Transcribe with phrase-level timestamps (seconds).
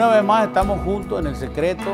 [0.00, 1.84] Una vez más estamos juntos en el secreto,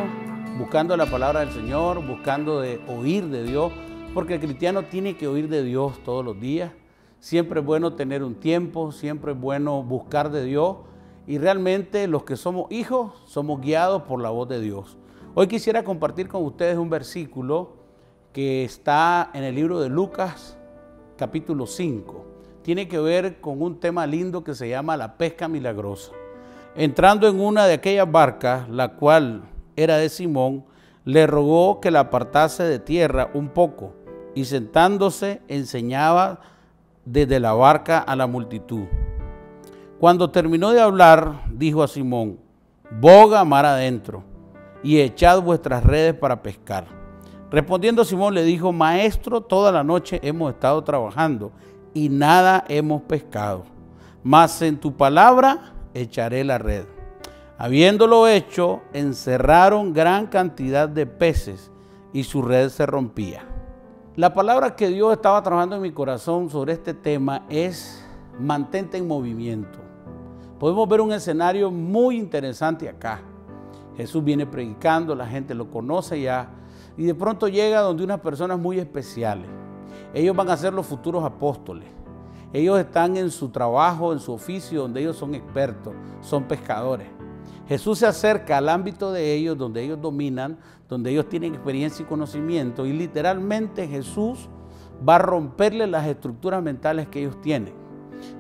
[0.57, 3.73] buscando la palabra del Señor, buscando de oír de Dios,
[4.15, 6.71] porque el cristiano tiene que oír de Dios todos los días.
[7.19, 10.77] Siempre es bueno tener un tiempo, siempre es bueno buscar de Dios
[11.27, 14.97] y realmente los que somos hijos somos guiados por la voz de Dios.
[15.35, 17.73] Hoy quisiera compartir con ustedes un versículo
[18.33, 20.57] que está en el libro de Lucas
[21.17, 22.25] capítulo 5.
[22.63, 26.13] Tiene que ver con un tema lindo que se llama la pesca milagrosa.
[26.79, 29.45] Entrando en una de aquellas barcas, la cual
[29.77, 30.67] era de Simón,
[31.07, 33.95] le rogó que la apartase de tierra un poco
[34.35, 36.41] y sentándose enseñaba
[37.07, 38.85] desde la barca a la multitud.
[39.99, 42.39] Cuando terminó de hablar, dijo a Simón,
[42.91, 44.23] boga mar adentro
[44.83, 46.85] y echad vuestras redes para pescar.
[47.51, 51.53] Respondiendo Simón le dijo, Maestro, toda la noche hemos estado trabajando
[51.95, 53.65] y nada hemos pescado,
[54.23, 56.85] mas en tu palabra echaré la red.
[57.59, 61.71] Habiéndolo hecho, encerraron gran cantidad de peces
[62.13, 63.45] y su red se rompía.
[64.15, 68.05] La palabra que Dios estaba trabajando en mi corazón sobre este tema es
[68.39, 69.79] mantente en movimiento.
[70.59, 73.21] Podemos ver un escenario muy interesante acá.
[73.97, 76.51] Jesús viene predicando, la gente lo conoce ya,
[76.97, 79.49] y de pronto llega donde unas personas muy especiales.
[80.15, 81.89] Ellos van a ser los futuros apóstoles.
[82.53, 87.09] Ellos están en su trabajo, en su oficio, donde ellos son expertos, son pescadores.
[87.69, 92.07] Jesús se acerca al ámbito de ellos, donde ellos dominan, donde ellos tienen experiencia y
[92.07, 94.49] conocimiento, y literalmente Jesús
[95.07, 97.75] va a romperle las estructuras mentales que ellos tienen.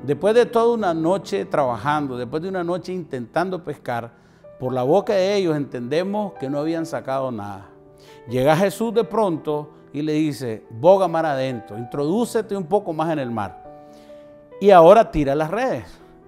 [0.04, 4.12] Después de toda una noche trabajando, después de una noche intentando pescar,
[4.58, 7.68] por la boca de ellos entendemos que no habían sacado nada.
[8.28, 13.18] Llega Jesús de pronto y le dice, boga mar adentro, introdúcete un poco más en
[13.18, 13.65] el mar.
[14.60, 15.84] Y ahora tira las redes.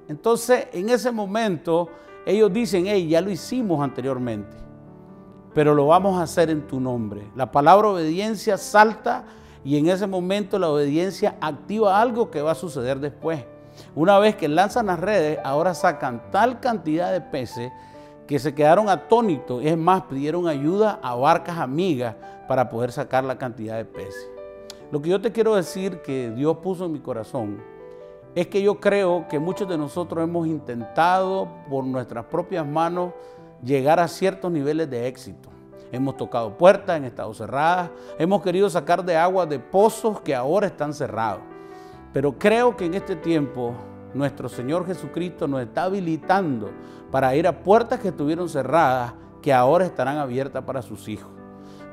[0.09, 1.89] Entonces, en ese momento,
[2.27, 4.57] ellos dicen, hey, ya lo hicimos anteriormente,
[5.55, 7.31] pero lo vamos a hacer en tu nombre.
[7.35, 9.25] La palabra obediencia salta
[9.65, 13.45] y en ese momento la obediencia activa algo que va a suceder después.
[13.95, 17.73] Una vez que lanzan las redes, ahora sacan tal cantidad de peces
[18.27, 19.65] que se quedaron atónitos.
[19.65, 22.15] Es más, pidieron ayuda a barcas amigas
[22.47, 24.31] para poder sacar la cantidad de peces.
[24.91, 27.78] Lo que yo te quiero decir que Dios puso en mi corazón
[28.35, 33.13] es que yo creo que muchos de nosotros hemos intentado por nuestras propias manos
[33.63, 35.49] llegar a ciertos niveles de éxito.
[35.91, 40.67] Hemos tocado puertas en estado cerradas, hemos querido sacar de agua de pozos que ahora
[40.67, 41.41] están cerrados.
[42.13, 43.75] Pero creo que en este tiempo
[44.13, 46.71] nuestro Señor Jesucristo nos está habilitando
[47.11, 51.31] para ir a puertas que estuvieron cerradas, que ahora estarán abiertas para sus hijos.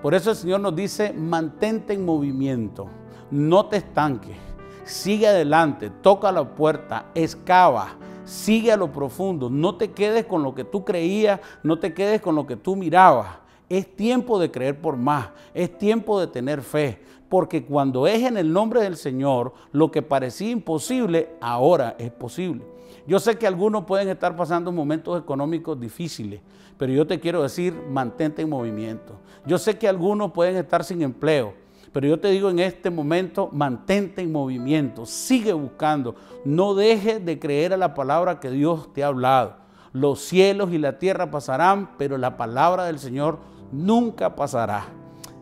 [0.02, 2.88] Por eso el Señor nos dice, mantente en movimiento,
[3.32, 4.38] no te estanques,
[4.86, 10.56] sigue adelante, toca la puerta, excava, sigue a lo profundo, no te quedes con lo
[10.56, 13.28] que tú creías, no te quedes con lo que tú mirabas.
[13.68, 18.38] Es tiempo de creer por más, es tiempo de tener fe, porque cuando es en
[18.38, 22.64] el nombre del Señor, lo que parecía imposible, ahora es posible.
[23.08, 26.42] Yo sé que algunos pueden estar pasando momentos económicos difíciles,
[26.78, 29.14] pero yo te quiero decir, mantente en movimiento.
[29.46, 31.54] Yo sé que algunos pueden estar sin empleo,
[31.96, 37.40] pero yo te digo en este momento, mantente en movimiento, sigue buscando, no dejes de
[37.40, 39.56] creer a la palabra que Dios te ha hablado.
[39.94, 43.40] Los cielos y la tierra pasarán, pero la palabra del Señor
[43.72, 44.88] nunca pasará.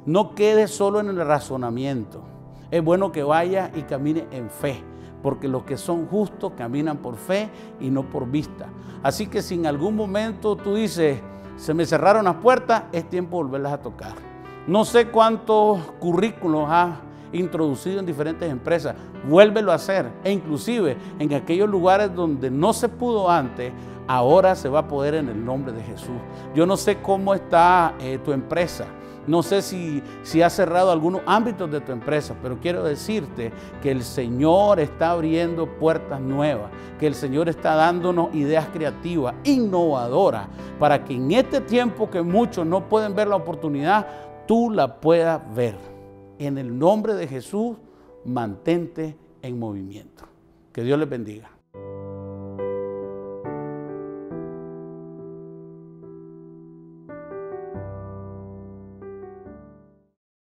[0.05, 2.21] No quedes solo en el razonamiento.
[2.69, 4.83] Es bueno que vaya y camine en fe,
[5.23, 7.49] porque los que son justos caminan por fe
[7.79, 8.67] y no por vista.
[9.01, 11.19] Así que si en algún momento tú dices,
[11.55, 14.32] se me cerraron las puertas, es tiempo de volverlas a tocar.
[14.65, 16.95] No sé cuántos currículos has
[17.33, 18.95] introducido en diferentes empresas,
[19.27, 20.09] vuélvelo a hacer.
[20.23, 23.73] E inclusive en aquellos lugares donde no se pudo antes,
[24.07, 26.15] ahora se va a poder en el nombre de Jesús.
[26.55, 28.85] Yo no sé cómo está eh, tu empresa.
[29.25, 33.89] No sé si, si has cerrado algunos ámbitos de tu empresa, pero quiero decirte que
[33.89, 40.47] el Señor está abriendo puertas nuevas, que el Señor está dándonos ideas creativas, innovadoras,
[40.77, 44.05] para que en este tiempo que muchos no pueden ver la oportunidad,
[44.47, 45.75] tú la puedas ver.
[46.39, 47.77] En el nombre de Jesús,
[48.25, 50.25] mantente en movimiento.
[50.71, 51.51] Que Dios les bendiga.